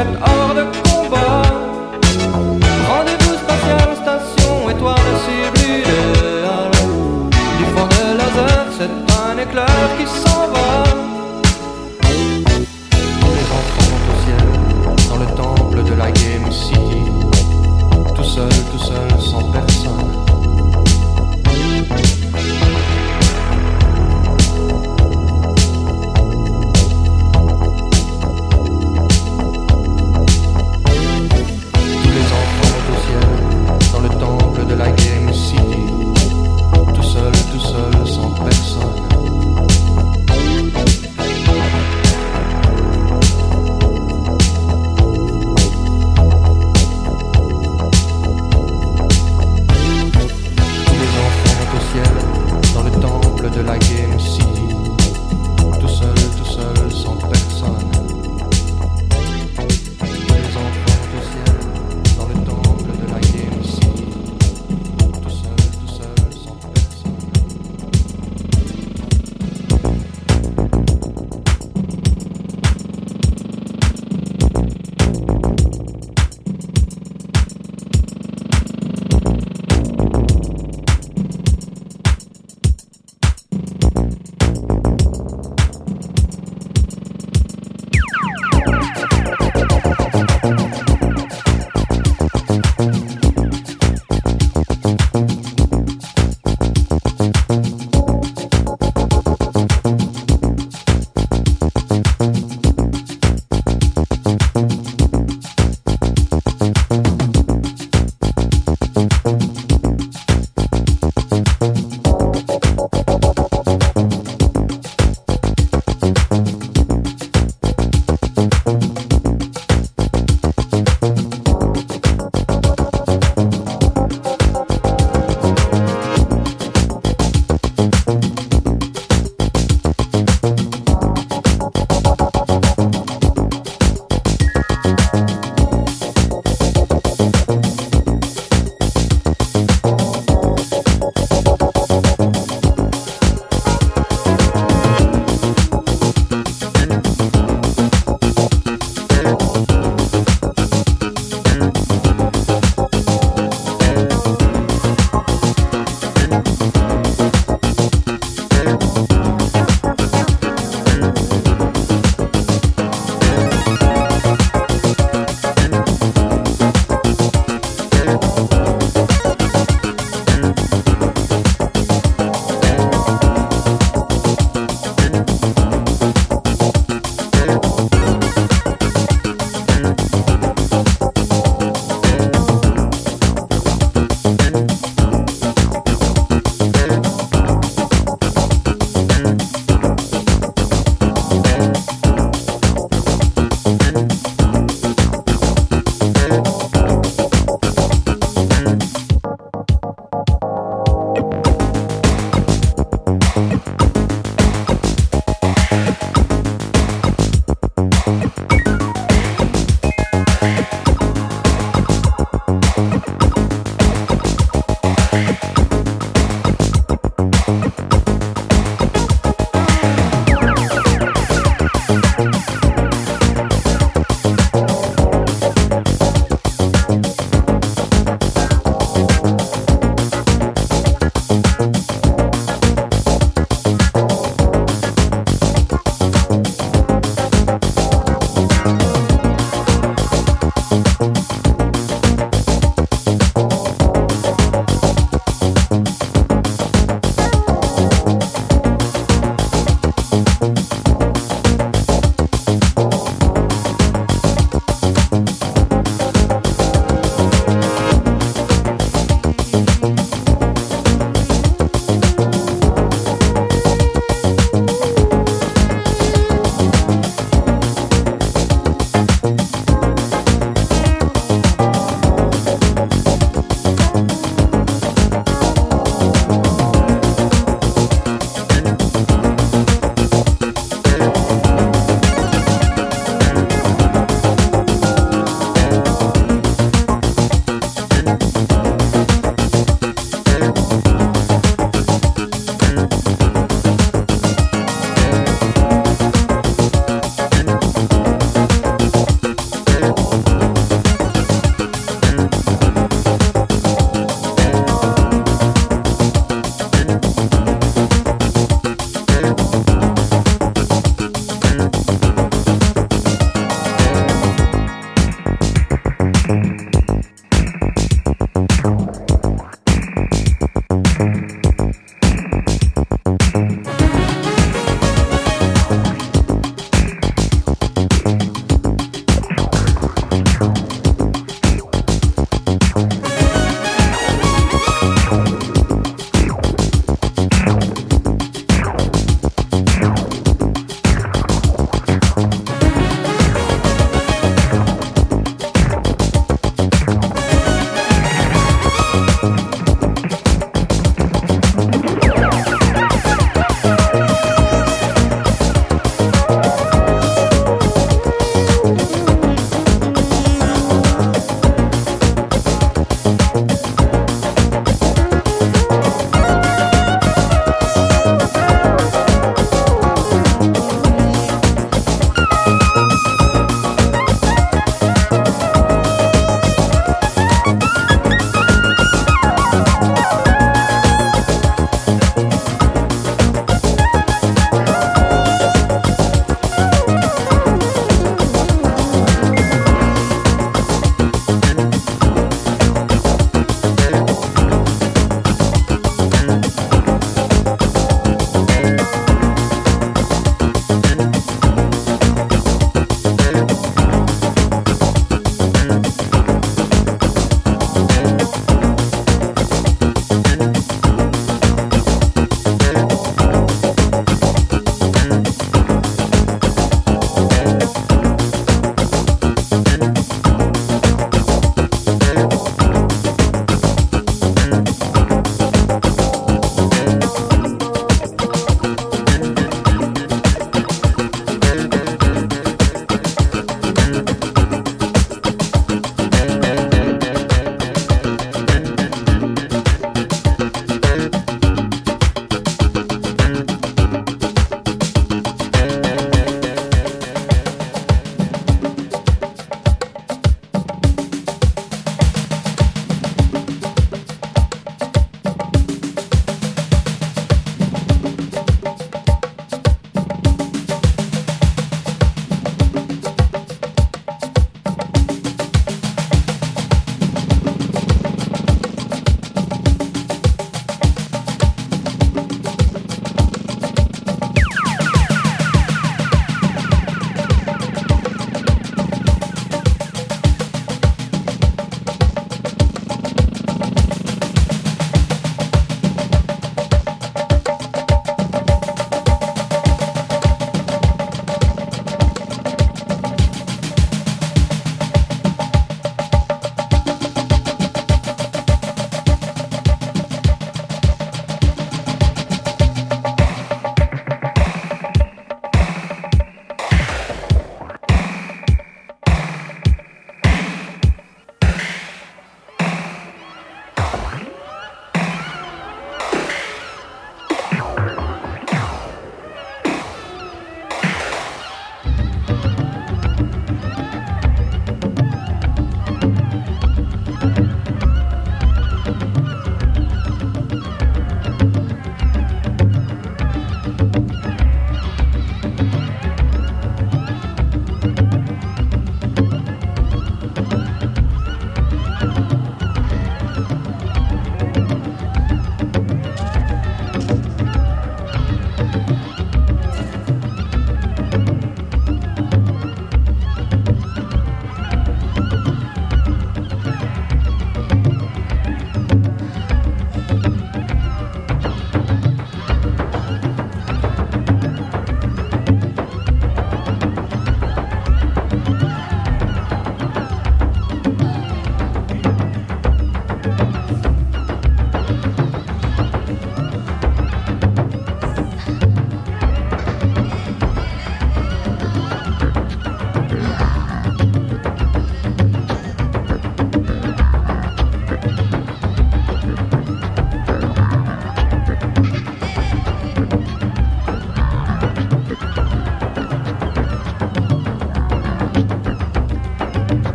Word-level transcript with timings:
All 0.00 0.54
the. 0.54 0.89